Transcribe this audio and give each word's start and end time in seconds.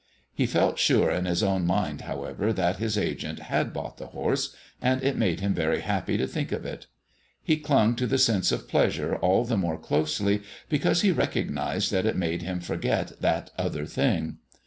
He 0.33 0.47
felt 0.47 0.79
sure 0.79 1.11
in 1.11 1.25
his 1.25 1.43
own 1.43 1.63
mind, 1.67 2.01
however, 2.01 2.51
that 2.51 2.77
his 2.77 2.97
agent 2.97 3.37
had 3.37 3.71
bought 3.71 3.97
the 3.97 4.07
horse, 4.07 4.55
and 4.81 5.03
it 5.03 5.15
made 5.15 5.41
him 5.41 5.53
very 5.53 5.81
happy 5.81 6.17
to 6.17 6.25
think 6.25 6.51
of 6.51 6.65
it. 6.65 6.87
He 7.43 7.57
clung 7.57 7.95
to 7.97 8.07
the 8.07 8.17
sense 8.17 8.51
of 8.51 8.67
pleasure 8.67 9.15
all 9.17 9.45
the 9.45 9.57
more 9.57 9.77
closely 9.77 10.41
because 10.69 11.03
he 11.03 11.11
recognized 11.11 11.91
that 11.91 12.07
it 12.07 12.15
made 12.17 12.41
him 12.41 12.61
forget 12.61 13.11
that 13.21 13.51
other 13.59 13.85
thing. 13.85 14.37